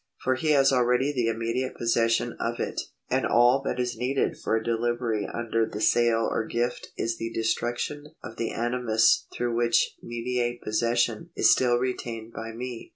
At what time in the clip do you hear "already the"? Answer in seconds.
0.73-1.27